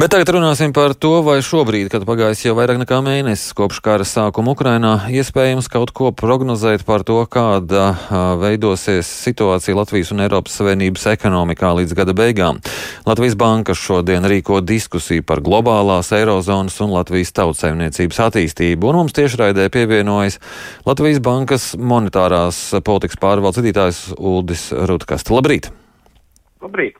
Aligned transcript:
Bet 0.00 0.14
tagad 0.14 0.30
runāsim 0.32 0.70
par 0.72 0.94
to, 0.96 1.18
vai 1.20 1.42
šobrīd, 1.44 1.90
kad 1.92 2.06
pagājis 2.08 2.46
jau 2.46 2.54
vairāk 2.56 2.78
nekā 2.80 3.02
mēnesis 3.04 3.50
kopš 3.52 3.82
kara 3.84 4.04
sākuma 4.08 4.54
Ukrainā, 4.54 4.94
iespējams 5.12 5.66
kaut 5.68 5.90
ko 5.92 6.08
prognozēt 6.16 6.86
par 6.88 7.02
to, 7.04 7.18
kāda 7.28 7.90
veidosies 8.40 9.10
situācija 9.26 9.76
Latvijas 9.76 10.14
un 10.14 10.22
Eiropas 10.24 10.56
Savienības 10.56 11.04
ekonomikā 11.10 11.74
līdz 11.82 11.92
gada 11.98 12.14
beigām. 12.16 12.62
Latvijas 13.04 13.36
banka 13.36 13.76
šodien 13.76 14.24
rīko 14.24 14.62
diskusiju 14.64 15.26
par 15.28 15.44
globālās 15.44 16.14
eirozonas 16.16 16.80
un 16.80 16.94
Latvijas 16.96 17.34
tautsēmniecības 17.36 18.22
attīstību, 18.30 18.88
un 18.88 19.02
mums 19.02 19.18
tiešraidē 19.20 19.68
pievienojas 19.68 20.40
Latvijas 20.88 21.20
bankas 21.28 21.74
monetārās 21.76 22.70
politikas 22.88 23.20
pārvaldes 23.20 23.60
vadītājs 23.60 24.02
Uldis 24.16 24.70
Rutkasta. 24.72 25.36
Labrīt! 25.36 25.68
Labrīt! 26.60 26.98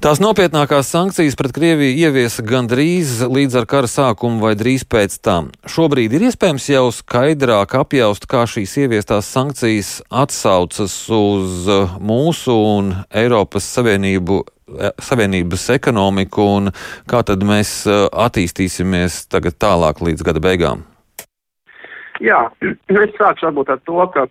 Tās 0.00 0.16
nopietnākās 0.20 0.88
sankcijas 0.88 1.36
pret 1.36 1.52
Krieviju 1.56 2.06
ieviesa 2.06 2.42
gandrīz 2.44 3.18
līdz 3.28 3.58
ar 3.60 3.66
kara 3.68 3.88
sākumu 3.90 4.40
vai 4.40 4.54
drīz 4.56 4.86
pēc 4.88 5.18
tam. 5.24 5.50
Šobrīd 5.68 6.14
ir 6.16 6.24
iespējams 6.30 6.68
jau 6.72 6.86
skaidrāk 6.92 7.76
apjaust, 7.76 8.24
kā 8.28 8.46
šīs 8.48 8.74
ieviestās 8.84 9.28
sankcijas 9.28 9.98
atsaucas 10.08 10.96
uz 11.12 11.68
mūsu 12.00 12.56
un 12.56 12.94
Eiropas 13.12 13.68
Savienību 13.76 14.40
e, 14.40 14.94
Savienības 15.04 15.68
ekonomiku 15.76 16.48
un 16.56 16.72
kā 17.10 17.20
tad 17.28 17.44
mēs 17.44 17.82
e, 17.84 17.98
attīstīsimies 18.26 19.26
tagad 19.32 19.60
tālāk 19.60 20.00
līdz 20.04 20.24
gada 20.30 20.40
beigām? 20.48 20.88
Jā, 22.24 22.46
es 23.04 23.20
sākšu 23.20 23.50
varbūt 23.50 23.76
ar 23.76 23.84
to, 23.84 24.00
ka 24.16 24.28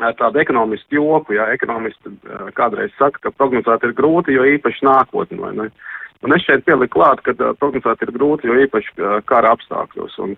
tādu 0.00 0.40
ekonomistu 0.42 0.96
joku, 0.96 1.36
ja 1.36 1.50
ekonomisti 1.52 2.14
kādreiz 2.56 2.92
saka, 2.98 3.26
ka 3.26 3.34
prognozēt 3.36 3.84
ir 3.86 3.96
grūti, 3.98 4.36
jo 4.36 4.46
īpaši 4.56 4.86
nākotnē? 4.88 5.70
Un 6.22 6.30
es 6.36 6.44
šeit 6.46 6.62
pieliku 6.62 7.00
klāt, 7.00 7.18
ka 7.26 7.34
uh, 7.34 7.50
prognozēt 7.58 8.04
ir 8.04 8.12
grūti, 8.14 8.46
jo 8.46 8.54
īpaši 8.62 8.92
uh, 9.00 9.16
kara 9.26 9.56
apstākļos. 9.56 10.14
Un, 10.22 10.36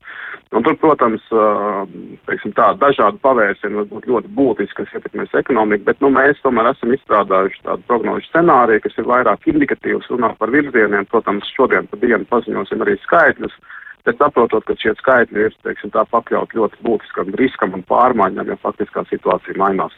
un 0.56 0.64
tur, 0.64 0.78
protams, 0.80 1.26
uh, 1.36 1.82
teiksim 2.24 2.54
tā, 2.56 2.70
dažādi 2.80 3.20
pavērsieni 3.24 3.82
var 3.82 3.90
būt 3.90 4.08
ļoti 4.08 4.32
būtiski, 4.38 4.78
kas 4.78 4.94
ietekmēs 4.96 5.36
ekonomiku, 5.42 5.84
bet 5.90 6.00
nu, 6.00 6.08
mēs 6.14 6.40
tomēr 6.44 6.70
esam 6.70 6.94
izstrādājuši 6.96 7.60
tādu 7.68 7.84
prognožu 7.90 8.24
scenāriju, 8.30 8.80
kas 8.86 8.96
ir 8.96 9.10
vairāk 9.12 9.44
indikatīvs, 9.52 10.08
runā 10.14 10.32
par 10.40 10.54
virzieniem. 10.56 11.04
Protams, 11.12 11.52
šodien 11.52 11.90
pa 11.90 12.00
dienu 12.00 12.24
paziņosim 12.32 12.86
arī 12.86 12.96
skaitļus. 13.04 13.60
Bet 14.04 14.20
saprotot, 14.20 14.66
ka 14.68 14.76
šie 14.76 14.92
skaitļi 14.98 15.46
ir 15.46 15.54
teiksim, 15.64 15.92
tā, 15.94 16.04
pakļaut 16.12 16.52
ļoti 16.56 16.82
būtiskam 16.84 17.30
riskam 17.40 17.76
un 17.78 17.84
pārmaiņām, 17.88 18.50
jo 18.52 18.58
faktiskā 18.60 19.06
situācija 19.08 19.56
mainās. 19.60 19.94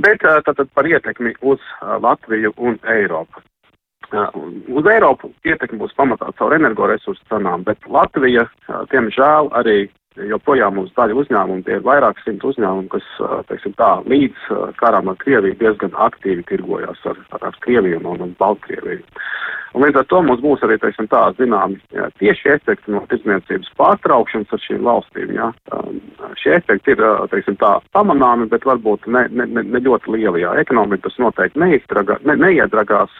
Bet 0.00 0.24
tātad 0.24 0.70
par 0.72 0.88
ietekmi 0.88 1.34
uz 1.44 1.60
Latviju 2.04 2.54
un 2.56 2.80
Eiropu. 2.96 3.44
Uz 4.72 4.88
Eiropu 4.88 5.32
ietekmi 5.44 5.82
būs 5.82 5.92
pamatā 5.98 6.30
caur 6.38 6.54
energoresursu 6.56 7.22
cenām, 7.28 7.64
bet 7.66 7.84
Latvija, 7.90 8.46
diemžēl, 8.92 9.50
arī 9.60 9.78
joprojām 10.30 10.78
mums 10.78 10.94
daļa 10.96 11.18
uzņēmumu, 11.22 11.64
tie 11.66 11.78
ir 11.78 11.84
vairāk 11.86 12.20
simt 12.24 12.44
uzņēmumu, 12.46 12.88
kas, 12.92 13.06
teiksim 13.50 13.74
tā, 13.80 13.90
līdz 14.08 14.48
karam 14.80 15.12
ar 15.12 15.18
Krieviju 15.20 15.58
diezgan 15.60 15.96
aktīvi 16.06 16.46
tirgojās 16.48 17.02
ar, 17.10 17.20
ar, 17.36 17.50
ar 17.50 17.60
Krieviju 17.64 18.00
un, 18.02 18.24
un 18.24 18.34
Baltkrieviju. 18.40 19.04
Un 19.76 19.84
līdz 19.84 19.98
ar 20.00 20.06
to 20.08 20.22
mums 20.24 20.40
būs 20.40 20.62
arī, 20.64 20.78
teiksim 20.80 21.08
tā, 21.12 21.20
zināmi 21.36 21.76
tieši 22.16 22.48
efekti 22.54 22.94
no 22.94 23.02
tirdzniecības 23.10 23.74
pārtraukšanas 23.76 24.54
ar 24.56 24.62
šīm 24.64 24.86
valstīm, 24.86 25.34
jā. 25.36 25.50
Šie 26.40 26.54
efekti 26.56 26.94
ir, 26.94 27.02
teiksim 27.32 27.58
tā, 27.60 27.74
pamanāmi, 27.92 28.48
bet 28.52 28.64
varbūt 28.64 29.04
ne, 29.12 29.26
ne, 29.28 29.44
ne, 29.52 29.66
ne 29.74 29.82
ļoti 29.84 30.14
lieli, 30.14 30.46
jā. 30.46 30.54
Ekonomika 30.62 31.10
tas 31.10 31.18
noteikti 31.20 31.60
neizdragā, 31.60 32.22
ne, 32.24 32.38
neiedragās. 32.40 33.12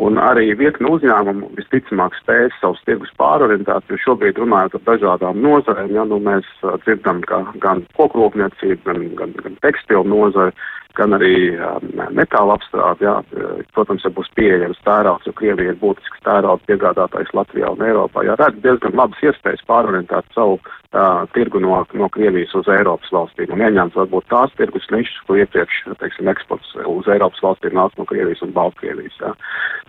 Un 0.00 0.16
arī 0.16 0.54
virkni 0.56 0.88
uzņēmumu 0.88 1.50
visticamāk 1.58 2.14
spēs 2.16 2.54
savus 2.62 2.80
tirgus 2.88 3.10
pārorientēt, 3.20 3.84
jo 3.92 3.98
šobrīd 4.00 4.38
runājot 4.40 4.78
ar 4.78 4.84
dažādām 4.86 5.42
nozarēm, 5.44 5.90
ja, 5.92 6.06
nu, 6.08 6.16
mēs 6.24 6.46
uh, 6.64 6.78
dzirdam, 6.86 7.20
ka 7.28 7.42
gan 7.60 7.82
kokrūpniecība, 7.98 8.80
gan, 8.86 9.02
gan, 9.18 9.34
gan 9.44 9.58
tekstilu 9.66 10.06
nozare, 10.08 10.54
gan 10.98 11.14
arī 11.16 11.34
um, 11.56 11.86
metāla 12.16 12.56
apstrāde, 12.58 13.06
jā, 13.06 13.14
protams, 13.74 14.04
ja 14.06 14.12
būs 14.14 14.30
pieejams 14.38 14.80
tērauds, 14.86 15.26
jo 15.28 15.34
Krievija 15.38 15.74
ir 15.74 15.80
būtisks 15.80 16.22
tērauds 16.26 16.66
piegādātājs 16.68 17.32
Latvijā 17.36 17.70
un 17.74 17.84
Eiropā, 17.86 18.24
jā, 18.26 18.36
redz 18.40 18.60
diezgan 18.64 18.96
labas 18.98 19.22
iespējas 19.24 19.64
pārorientēt 19.70 20.28
savu 20.36 20.58
uh, 20.58 21.24
tirgu 21.36 21.62
no, 21.62 21.80
no 21.94 22.10
Krievijas 22.14 22.54
uz 22.58 22.70
Eiropas 22.72 23.12
valstīm 23.14 23.54
un 23.54 23.64
ieņemt 23.66 23.98
varbūt 23.98 24.28
tās 24.32 24.54
tirgus 24.58 24.88
nišas, 24.92 25.24
ko 25.26 25.38
iepriekš, 25.40 25.82
teiksim, 26.02 26.30
eksports 26.32 26.74
uz 26.84 27.10
Eiropas 27.10 27.42
valstīm 27.44 27.76
nāca 27.78 28.00
no 28.00 28.08
Krievijas 28.10 28.44
un 28.46 28.54
Baltkrievijas, 28.56 29.18
jā. 29.22 29.34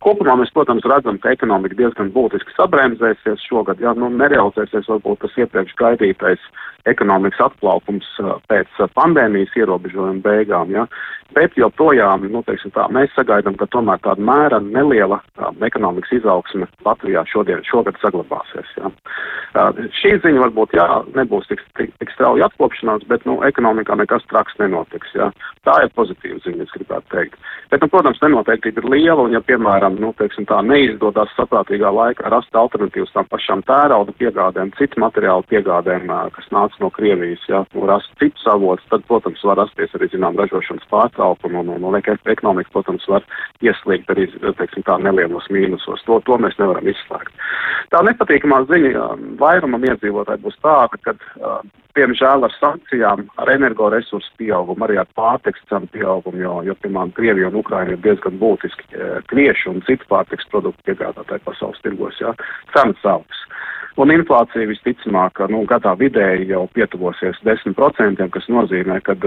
Kopumā 0.01 0.38
mēs, 0.40 0.53
protams, 0.56 0.85
redzam, 0.90 1.19
ka 1.22 1.35
ekonomika 1.35 1.78
diezgan 1.78 2.09
būtiski 2.16 2.56
sabremzēsies 2.57 3.44
šogad, 3.45 3.81
ja 3.84 3.94
nu 3.97 4.09
nerealizēsies 4.16 4.90
varbūt 4.90 5.22
tas 5.25 5.38
iepriekš 5.44 5.78
gaidītais 5.78 6.51
ekonomikas 6.90 7.44
atplaukums 7.45 8.07
pēc 8.50 8.81
pandēmijas 8.97 9.53
ierobežojuma 9.59 10.23
beigām, 10.25 10.72
ja. 10.73 10.88
Bet 11.31 11.56
joprojām, 11.56 12.25
nu, 12.28 12.41
tā, 12.44 12.85
mēs 12.91 13.13
sagaidām, 13.16 13.56
ka 13.56 13.67
tomēr 13.72 14.01
tāda 14.03 14.23
mēra 14.28 14.59
neliela 14.63 15.22
uh, 15.22 15.51
ekonomikas 15.63 16.12
izaugsme 16.17 16.67
Latvijā 16.84 17.23
šodien, 17.31 17.63
šogad 17.63 17.95
saglabāsies. 18.01 18.67
Ja. 18.75 18.91
Uh, 19.56 19.79
šī 19.95 20.17
ziņa 20.25 20.44
varbūt, 20.44 20.75
jā, 20.75 20.88
nebūs 21.16 21.47
tik, 21.47 21.63
tik, 21.79 21.94
tik 22.03 22.11
strauji 22.17 22.44
atkopšanās, 22.44 23.06
bet, 23.07 23.23
nu, 23.29 23.38
ekonomikā 23.47 23.95
nekas 24.01 24.28
traks 24.28 24.59
nenotiks, 24.59 25.13
ja. 25.16 25.29
Tā 25.63 25.78
ir 25.85 25.94
pozitīva 25.95 26.41
ziņa, 26.44 26.67
es 26.67 26.75
gribētu 26.75 27.07
teikt. 27.16 27.40
Bet, 27.72 27.79
nu, 27.79 27.88
protams, 27.94 28.19
nenoteiktība 28.19 28.84
ir 28.84 28.90
liela, 28.91 29.23
un 29.23 29.38
ja, 29.38 29.44
piemēram, 29.47 29.95
nu, 30.03 30.11
teiksim 30.19 30.50
tā, 30.51 30.59
neizdodas 30.67 31.31
saprātīgā 31.38 31.94
laikā 31.95 32.28
rast 32.34 32.59
alternatīvas 32.59 33.16
tām 33.16 33.31
pašām 33.31 33.63
tērauda 33.69 34.17
piegādēm, 34.19 34.73
citu 34.75 35.00
materiālu 35.00 35.47
piegādēm, 35.47 36.11
uh, 36.11 36.28
kas 36.35 36.51
nāca 36.51 36.84
no 36.84 36.91
Krievijas, 36.91 37.47
ja, 37.47 37.63
nu, 37.72 37.88
rast 37.88 38.11
citus 38.19 38.44
avotus, 38.51 38.88
tad, 38.91 39.07
protams, 39.07 39.47
var 39.47 39.61
rasties 39.63 39.95
arī, 39.95 40.11
zinām, 40.11 40.35
ražošanas 40.40 40.80
pārtraukumu 40.91 41.11
pārtraukumu 41.21 41.61
un, 41.61 41.69
un, 41.75 41.83
un 41.83 41.97
ekonomika, 41.99 42.69
protams, 42.73 43.05
var 43.07 43.25
ieslīgt 43.61 44.09
arī, 44.09 44.27
teiksim, 44.57 44.83
tā 44.87 44.97
nelielos 45.01 45.47
mīnusos. 45.49 46.03
To, 46.07 46.19
to 46.25 46.37
mēs 46.37 46.57
nevaram 46.59 46.87
izslēgt. 46.87 47.33
Tā 47.91 48.01
nepatīkamā 48.07 48.63
ziņa 48.69 49.07
vairumam 49.39 49.83
iedzīvotāji 49.89 50.43
būs 50.45 50.57
tāda, 50.63 50.97
ka, 51.05 51.15
diemžēl 51.97 52.45
ar 52.47 52.53
sankcijām, 52.55 53.25
ar 53.41 53.51
energoresursu 53.51 54.31
pieaugumu, 54.39 54.85
arī 54.87 55.01
ar 55.01 55.09
pārtiks 55.17 55.63
cenu 55.69 55.89
pieaugumu, 55.91 56.39
jo, 56.39 56.55
jo 56.69 56.75
piemēram, 56.83 57.13
Krievija 57.17 57.51
un 57.51 57.59
Ukraina 57.61 57.95
ir 57.95 58.03
diezgan 58.05 58.39
būtiski 58.41 58.87
kviešu 59.31 59.75
un 59.75 59.83
citu 59.87 60.07
pārtiks 60.11 60.47
produktu 60.53 60.91
piegādātāji 60.91 61.43
pasaules 61.47 61.81
tirgos, 61.83 62.19
jā, 62.23 62.33
cenas 62.75 63.09
augs. 63.15 63.41
Un 64.00 64.12
inflācija 64.13 64.69
visticamāk, 64.69 65.41
nu, 65.52 65.66
gadā 65.68 65.91
vidēji 66.00 66.47
jau 66.53 66.63
pietuvosies 66.75 67.40
10%, 67.44 68.24
kas 68.31 68.47
nozīmē, 68.47 69.02
ka, 69.03 69.18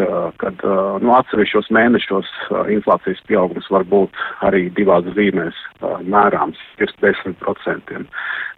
nu, 1.04 1.12
atsevišķos 1.18 1.68
mēnešos 1.74 2.30
inflācijas 2.72 3.20
pieaugums 3.28 3.68
var 3.74 3.84
būt 3.90 4.22
arī 4.48 4.70
divās 4.76 5.04
zīmēs 5.18 5.58
mērāms, 6.08 6.60
virs 6.80 6.96
10%. 7.04 8.00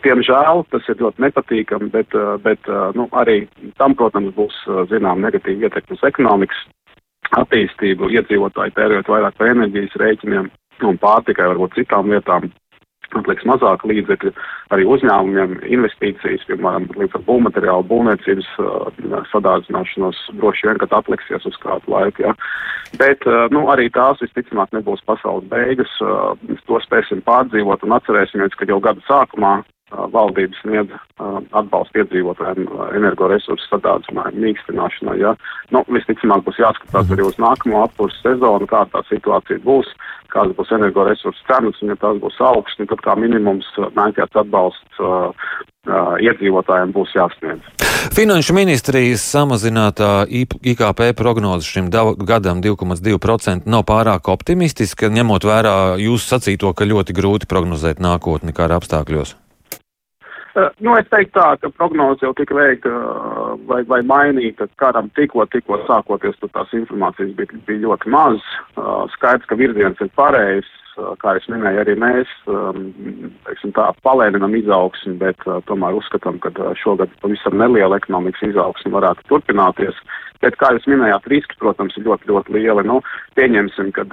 Diemžēl 0.07 0.63
tas 0.71 0.87
ir 0.93 1.03
ļoti 1.03 1.27
nepatīkami, 1.27 1.91
bet, 1.91 2.15
bet 2.45 2.71
nu, 2.95 3.09
arī 3.19 3.43
tam, 3.81 3.99
protams, 3.99 4.35
būs 4.37 4.63
zinām 4.93 5.25
negatīva 5.27 5.67
ietekme 5.67 5.99
uz 5.99 6.07
ekonomikas 6.07 6.63
attīstību, 7.35 8.13
iedzīvotāji 8.15 8.77
tērējot 8.77 9.11
vairāk 9.11 9.35
par 9.41 9.51
enerģijas 9.51 9.99
rēķiniem 9.99 10.53
un 10.87 10.99
pārtikai, 11.03 11.49
varbūt 11.51 11.81
citām 11.81 12.13
lietām 12.13 12.51
atliks 13.15 13.47
mazāk 13.49 13.85
līdzekļu 13.87 14.33
arī 14.75 14.87
uzņēmumiem, 14.97 15.61
investīcijas, 15.77 16.47
piemēram, 16.49 16.89
līdz 16.99 17.19
ar 17.19 17.25
būvmateriālu, 17.29 17.87
būvniecības 17.91 18.49
uh, 18.63 19.21
sadārdzināšanos 19.33 20.25
droši 20.41 20.71
vien, 20.71 20.81
kad 20.83 20.97
atliksies 20.99 21.47
uz 21.47 21.61
kādu 21.63 21.95
laiku, 21.95 22.27
jā. 22.27 22.35
Bet, 22.99 23.23
uh, 23.29 23.47
nu, 23.55 23.67
arī 23.73 23.89
tās 23.95 24.23
visticamāk 24.25 24.75
nebūs 24.75 25.05
pasaules 25.07 25.47
beigas, 25.53 25.93
uh, 26.03 26.35
to 26.67 26.83
spēsim 26.85 27.23
pārdzīvot 27.27 27.87
un 27.87 27.97
atcerēsimies, 28.01 28.59
ka 28.59 28.69
jau 28.69 28.83
gada 28.83 29.03
sākumā 29.07 29.61
valdības 29.95 30.59
sniedz 30.65 30.91
atbalstu 31.55 32.03
iedzīvotājiem 32.03 32.67
energoresursu 32.99 33.69
sadārdzinājumu 33.71 34.43
mīkstināšanai. 34.43 35.21
Ja? 35.21 35.37
Nu, 35.75 35.85
visticamāk 35.93 36.43
būs 36.47 36.59
jāskatās 36.59 37.13
arī 37.15 37.27
uz 37.29 37.39
nākamo 37.43 37.85
apkursu 37.85 38.19
sezonu, 38.25 38.67
kā 38.71 38.83
tā 38.91 39.05
situācija 39.11 39.63
būs, 39.63 39.93
kādas 40.35 40.59
būs 40.59 40.75
energoresursu 40.75 41.47
cenas, 41.47 41.79
un 41.83 41.95
ja 41.95 41.99
tās 42.03 42.19
būs 42.23 42.43
augstas, 42.43 42.91
tad 42.91 43.07
kā 43.07 43.15
minimums 43.21 43.69
mēģināts 43.79 44.43
atbalsts 44.43 45.01
uh, 45.01 45.55
iedzīvotājiem 46.19 46.93
būs 46.97 47.15
jāsniedz. 47.15 47.73
Finanšu 48.17 48.55
ministrijas 48.57 49.23
samazinātā 49.23 50.27
IKP 50.27 51.13
prognoze 51.17 51.67
šim 51.67 51.89
gadam 51.91 52.63
2,2% 52.65 53.71
nav 53.71 53.87
pārāk 53.87 54.31
optimistiska, 54.35 55.11
ņemot 55.15 55.47
vērā 55.47 55.79
jūsu 56.03 56.35
sacīto, 56.35 56.75
ka 56.75 56.91
ļoti 56.91 57.17
grūti 57.17 57.51
prognozēt 57.51 58.03
nākotni 58.03 58.55
kara 58.57 58.81
apstākļos. 58.81 59.37
Uh, 60.57 60.71
nu, 60.81 60.95
es 60.97 61.09
teiktu 61.13 61.37
tā, 61.37 61.51
ka 61.61 61.69
prognoze 61.77 62.25
jau 62.25 62.33
tika 62.37 62.57
veikta 62.57 62.91
vai, 63.69 63.83
vai 63.85 64.01
mainīta 64.09 64.65
karam 64.81 65.11
tikko, 65.19 65.45
tikko 65.53 65.83
sākoties, 65.85 66.39
tad 66.41 66.55
tās 66.55 66.73
informācijas 66.79 67.35
bija, 67.37 67.61
bija 67.69 67.83
ļoti 67.83 68.13
maz. 68.15 68.41
Uh, 68.73 69.05
skaidrs, 69.13 69.45
ka 69.51 69.59
virziens 69.61 70.01
ir 70.01 70.09
pareizs. 70.17 70.73
Kā 71.23 71.37
es 71.39 71.47
minēju, 71.51 71.83
arī 71.83 71.95
mēs 72.01 72.31
teiksim, 73.47 73.73
tā, 73.77 73.89
palēninam 74.07 74.55
izaugsmi, 74.59 75.17
bet 75.21 75.43
tomēr 75.69 75.99
uzskatām, 75.99 76.39
ka 76.43 76.53
šogad 76.81 77.13
pavisam 77.23 77.59
neliela 77.61 77.99
ekonomikas 78.01 78.49
izaugsme 78.51 78.95
varētu 78.97 79.27
turpināties. 79.31 79.99
Bet, 80.45 80.59
kā 80.61 80.69
jūs 80.75 80.85
minējāt, 80.91 81.25
riski, 81.33 81.57
protams, 81.61 81.95
ir 81.97 82.05
ļoti, 82.05 82.29
ļoti 82.29 82.53
lieli. 82.53 82.83
Nu, 82.85 82.99
pieņemsim, 83.39 83.89
ka 83.97 84.05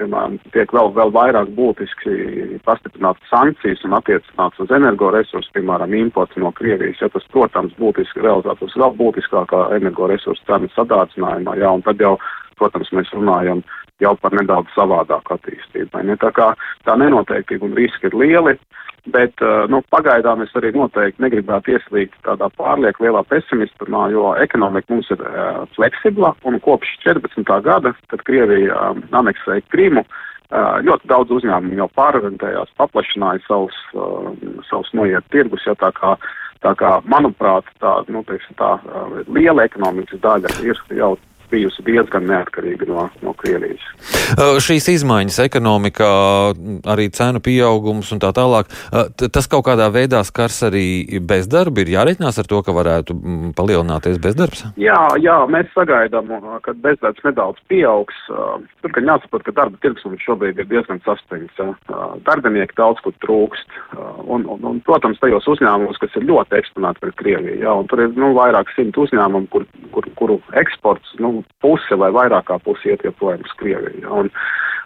piemēram, 0.00 0.40
tiek 0.54 0.72
vēl, 0.74 0.90
vēl 0.96 1.12
vairāk 1.14 1.52
būtiski 1.54 2.58
pastiprinātas 2.66 3.30
sankcijas 3.30 3.84
un 3.86 3.94
attiecināts 3.98 4.64
uz 4.64 4.74
energoresursu, 4.74 5.52
piemēram, 5.54 5.94
imports 5.94 6.34
no 6.42 6.50
Krievijas. 6.56 6.98
Ja 7.04 7.10
tas, 7.14 7.28
protams, 7.30 7.76
būtiski 7.78 8.26
realizētos 8.26 8.74
vēl 8.74 8.98
būtiskākā 8.98 9.62
energoresursu 9.78 10.42
cenu 10.50 10.72
sadārdzinājumā. 10.74 11.56
Jā, 11.62 11.70
un 11.78 11.86
tad 11.86 12.02
jau 12.02 12.16
protams, 12.58 12.90
mēs 12.96 13.12
runājam 13.14 13.62
jau 14.02 14.14
par 14.20 14.34
nedaudz 14.36 14.72
savādāku 14.76 15.36
attīstību. 15.36 16.02
Ne? 16.06 16.16
Tā 16.20 16.32
kā 16.36 16.52
tā 16.86 16.96
nenoteiktība 17.00 17.68
un 17.68 17.76
riski 17.78 18.10
ir 18.10 18.18
lieli, 18.18 18.56
bet 19.14 19.42
nu, 19.70 19.80
pagaidām 19.94 20.42
es 20.42 20.54
arī 20.58 20.72
noteikti 20.74 21.22
negribētu 21.22 21.76
ieslīgt 21.76 22.16
tādā 22.26 22.48
pārlieku 22.58 23.06
lielā 23.06 23.22
pesimismā, 23.30 24.08
jo 24.12 24.32
ekonomika 24.42 24.92
mums 24.92 25.10
ir 25.14 25.22
uh, 25.22 25.62
fleksibla 25.76 26.34
un 26.48 26.58
kopš 26.64 26.96
14. 27.04 27.52
gada, 27.62 27.94
kad 28.10 28.24
Krievija 28.26 28.74
uh, 28.90 29.04
aneksēja 29.20 29.62
Krimu, 29.70 30.02
uh, 30.02 30.80
ļoti 30.82 31.12
daudz 31.12 31.36
uzņēmumu 31.38 31.78
jau 31.84 31.88
pārorientējās, 32.00 32.74
paplašināja 32.82 33.44
savus, 33.46 33.78
uh, 33.94 34.32
savus 34.66 34.90
noiet 34.98 35.30
tirgus, 35.34 35.64
ja 35.68 35.78
tā 35.78 35.92
kā 35.96 36.16
Tā 36.64 36.72
kā, 36.72 36.88
manuprāt, 37.04 37.66
tā, 37.82 37.90
nu, 38.08 38.22
teiksim, 38.26 38.56
tā 38.56 38.78
uh, 38.80 39.18
liela 39.28 39.66
ekonomikas 39.68 40.18
daļa 40.24 40.54
ir 40.64 40.78
jau 40.96 41.10
bijusi 41.50 41.84
diezgan 41.86 42.28
neatkarīga 42.30 42.88
no, 42.90 43.08
no 43.24 43.34
Krievijas. 43.40 43.82
Uh, 44.36 44.56
šīs 44.62 44.88
izmaiņas 44.96 45.40
ekonomikā, 45.46 46.12
arī 46.92 47.08
cenu 47.14 47.42
pieaugums 47.44 48.12
un 48.14 48.22
tā 48.22 48.32
tālāk, 48.36 48.70
uh, 48.92 49.10
tas 49.26 49.50
kaut 49.50 49.66
kādā 49.68 49.88
veidā 49.94 50.22
skars 50.26 50.62
arī 50.70 50.86
bezdarbu. 51.20 51.84
Ir 51.84 51.94
jāreikinās 51.96 52.38
ar 52.40 52.50
to, 52.50 52.62
ka 52.66 52.74
varētu 52.76 53.16
palielināties 53.58 54.20
bezdarbs? 54.22 54.66
Jā, 54.80 54.98
jā 55.22 55.38
mēs 55.50 55.70
sagaidām, 55.74 56.30
uh, 56.30 56.56
ka 56.64 56.76
bezdarbs 56.86 57.24
nedaudz 57.26 57.62
pieaugs. 57.70 58.16
Tur, 58.26 58.92
ka 58.94 59.02
jāsaprot, 59.26 59.44
ka 59.46 59.54
darba 59.56 59.78
tirgus 59.82 60.04
mums 60.06 60.22
šobrīd 60.24 60.58
ir 60.60 60.68
diezgan 60.70 61.00
saspringts. 61.04 61.58
Darbinieki 62.26 62.76
daudz 62.78 63.00
kur 63.04 63.14
trūkst. 63.24 63.78
Un, 64.26 64.46
un, 64.46 64.62
un, 64.62 64.80
protams, 64.86 65.18
tajos 65.20 65.46
uzņēmumos, 65.50 65.98
kas 66.02 66.14
ir 66.18 66.26
ļoti 66.28 66.58
eksponēti 66.60 67.02
pret 67.02 67.16
Krieviju, 67.20 67.60
jā, 67.62 67.72
un 67.72 67.88
tur 67.90 68.02
ir 68.04 68.14
nu, 68.18 68.32
vairāk 68.36 68.70
simt 68.74 68.96
uzņēmumu, 69.00 69.48
kur, 69.52 69.66
kur, 69.94 70.08
kuru 70.18 70.38
eksports 70.58 71.16
nu, 71.22 71.35
puse 71.64 71.98
vai 71.98 72.12
vairāk 72.14 72.48
kā 72.50 72.60
puse 72.64 72.92
iet 72.92 73.04
joprojām 73.06 73.44
uz 73.46 73.54
Krieviju. 73.60 74.06
Un, 74.20 74.30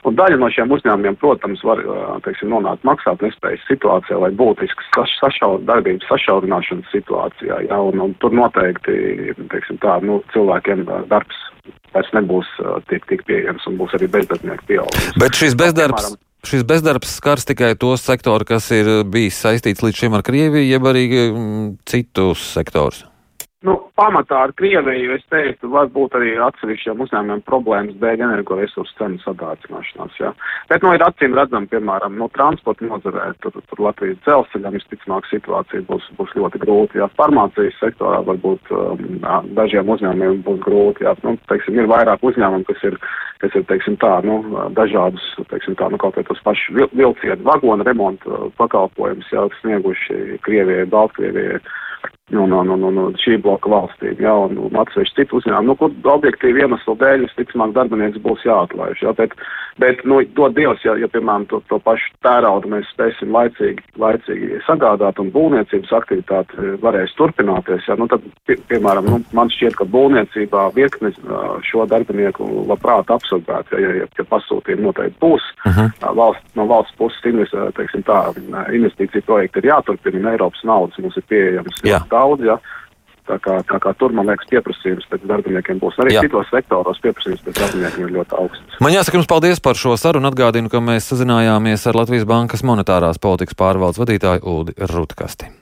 un 0.09 0.17
daļa 0.19 0.39
no 0.41 0.49
šiem 0.53 0.73
uzņēmumiem, 0.77 1.19
protams, 1.21 1.63
var 1.67 1.83
teiksim, 2.27 2.53
nonākt 2.55 2.87
maksāt 2.89 3.23
nespējas 3.25 3.67
situācijā 3.69 4.21
vai 4.23 4.33
būtiskas 4.41 4.89
saš, 4.97 5.17
sašaur, 5.21 5.61
darbības 5.69 6.09
sašaurināšanas 6.13 6.91
situācijā. 6.95 7.61
Ja, 7.69 7.83
un, 7.91 8.01
un 8.07 8.17
tur 8.23 8.35
noteikti 8.37 9.37
teiksim, 9.53 9.81
tā, 9.85 9.99
nu, 10.07 10.23
cilvēkiem 10.35 10.87
darbs 11.13 11.47
vairs 11.95 12.11
nebūs 12.17 12.49
tik, 12.91 13.07
tik 13.11 13.27
pieejams 13.29 13.67
un 13.69 13.79
būs 13.81 13.95
arī 13.99 14.11
bezdarbnieku 14.11 14.69
pieaugums. 14.71 15.15
Bet 15.21 15.39
šis 15.39 15.59
bezdarbs. 15.59 16.11
Piemēram, 16.11 16.27
Šis 16.41 16.63
bezdarbs 16.65 17.11
skars 17.19 17.45
tikai 17.45 17.75
tos 17.77 18.01
sektorus, 18.01 18.49
kas 18.49 18.71
ir 18.73 18.89
bijis 19.13 19.37
saistīts 19.45 19.85
līdz 19.85 19.99
šim 20.01 20.17
ar 20.17 20.25
Krieviju, 20.25 20.65
jeb 20.65 20.87
arī 20.89 21.05
citus 21.85 22.47
sektorus. 22.55 23.05
Nu, 23.61 23.75
pamatā 23.93 24.39
ar 24.47 24.53
Krieviju, 24.57 25.19
es 25.19 25.25
teiktu, 25.29 25.69
var 25.69 25.91
būt 25.93 26.15
arī 26.17 26.31
atsevišķiem 26.41 27.03
uzņēmumiem 27.05 27.43
problēmas 27.45 27.99
dēļ 28.01 28.23
energoresursu 28.25 28.95
cenu 28.97 29.19
sadārdzināšanās, 29.21 30.15
jā. 30.17 30.31
Bet, 30.71 30.81
nu, 30.81 30.95
ir 30.97 31.03
acīm 31.05 31.37
redzam, 31.37 31.67
piemēram, 31.69 32.17
no 32.17 32.31
transporta 32.33 32.89
nozarē, 32.89 33.27
tur, 33.45 33.59
tur 33.69 33.83
Latvijas 33.85 34.17
dzelzceļam 34.25 34.79
visticamāk 34.79 35.29
situācija 35.29 35.85
būs, 35.91 36.07
būs 36.17 36.33
ļoti 36.39 36.63
grūta, 36.63 37.03
jā. 37.03 37.11
Farmācijas 37.21 37.77
sektorā 37.83 38.23
varbūt 38.31 38.73
um, 38.73 39.05
dažiem 39.59 39.93
uzņēmumiem 39.93 40.41
būs 40.49 40.65
grūti, 40.65 41.05
jā. 41.05 41.13
Nu, 41.29 41.37
teiksim, 41.53 41.83
ir 41.83 41.93
vairāk 41.93 42.25
uzņēmumu, 42.31 42.65
kas 42.71 42.89
ir, 42.89 42.97
kas 43.45 43.61
ir, 43.61 43.69
teiksim, 43.69 44.01
tā, 44.01 44.15
nu, 44.25 44.41
dažādus, 44.79 45.29
teiksim, 45.53 45.77
tā, 45.77 45.93
nu, 45.93 46.01
kaut 46.01 46.17
kā 46.17 46.25
tos 46.31 46.41
pašus 46.49 46.73
vil, 46.81 46.89
vilcienu 46.97 47.45
vagonu 47.53 47.85
remontu 47.85 48.49
pakalpojumus, 48.57 49.29
jā, 49.37 49.45
snieguši 49.61 50.41
Krievijai, 50.49 50.89
Baltkrievijai 50.97 51.61
no, 52.31 52.47
no, 52.47 52.63
no, 52.67 52.77
no, 52.79 52.91
no 52.95 53.07
šī 53.21 53.39
bloka 53.45 53.71
valstīm, 53.71 54.19
jā, 54.23 54.33
un, 54.47 54.59
un 54.69 54.79
atsevišķi 54.83 55.23
citu 55.23 55.41
uzņēmumu, 55.41 55.73
nu, 55.73 55.77
kur 55.81 56.15
objektīvi 56.15 56.65
iemeslu 56.65 56.97
dēļ, 57.01 57.27
visticamāk, 57.27 57.75
darbinieks 57.77 58.23
būs 58.25 58.45
jāatlaiž, 58.47 59.03
jā, 59.05 59.15
bet, 59.19 59.35
bet, 59.79 60.05
nu, 60.05 60.21
dod 60.37 60.55
Dievs, 60.57 60.85
ja, 60.85 60.97
ja 61.01 61.09
piemēram, 61.09 61.47
to, 61.51 61.63
to 61.71 61.79
pašu 61.85 62.13
tēraudu 62.27 62.71
mēs 62.73 62.91
spēsim 62.95 63.33
laicīgi, 63.35 63.85
laicīgi 64.01 64.61
sagādāt 64.67 65.21
un 65.23 65.31
būvniecības 65.35 65.95
aktivitāte 66.01 66.77
varēs 66.83 67.15
turpināties, 67.19 67.87
jā, 67.89 67.97
nu, 68.01 68.09
tad, 68.11 68.27
pie, 68.47 68.59
piemēram, 68.71 69.09
nu, 69.11 69.21
man 69.37 69.53
šķiet, 69.55 69.79
ka 69.79 69.89
būvniecībā 69.91 70.67
virkni 70.77 71.13
šo 71.71 71.87
darbinieku 71.91 72.47
labprāt 72.71 73.11
absorbēt, 73.11 73.73
ja, 73.73 73.95
ja, 74.03 74.11
ja 74.19 74.29
pasūtījumi 74.35 74.89
noteikti 74.89 75.19
būs, 75.23 75.49
uh 75.65 75.73
mhm. 75.73 75.91
-huh. 76.03 76.15
valsts, 76.17 76.55
no 76.55 76.67
valsts 76.71 76.97
puses, 76.99 77.55
teiksim 77.77 78.03
tā, 78.05 78.21
investīcija 78.75 79.23
projekti 79.27 79.63
ir 79.63 79.73
jāturpina, 79.73 80.21
un 80.21 80.33
Eiropas 80.35 80.65
naudas 80.65 80.99
mums 80.99 81.17
ir 81.17 81.27
pieejams. 81.29 81.83
Jā 81.85 82.01
daudz. 82.11 82.45
Ja. 82.45 82.59
Tā 83.31 83.39
kā, 83.39 83.61
tā 83.69 83.79
kā 83.83 83.93
tur, 83.95 84.15
man 84.17 84.27
liekas, 84.27 84.49
pieprasījums 84.51 85.07
pēc 85.11 85.27
darbiniekiem 85.31 85.79
būs. 85.79 86.01
Arī 86.03 86.17
Jā. 86.17 86.25
citos 86.27 86.51
sektoros 86.51 86.99
pieprasījums 87.05 87.45
pēc 87.47 87.61
darbiniekiem 87.61 88.09
ir 88.09 88.17
ļoti 88.19 88.39
augsts. 88.43 88.81
Man 88.83 88.97
jāsaka 88.97 89.21
jums 89.21 89.31
paldies 89.31 89.63
par 89.63 89.79
šo 89.79 89.95
sarunu. 90.01 90.33
Atgādinu, 90.33 90.73
ka 90.73 90.83
mēs 90.83 91.07
sazinājāmies 91.13 91.87
ar 91.87 92.03
Latvijas 92.03 92.27
Bankas 92.27 92.67
monetārās 92.67 93.23
politikas 93.23 93.59
pārvaldes 93.59 94.03
vadītāju 94.03 94.47
Uldi 94.51 94.79
Rutkasti. 94.91 95.60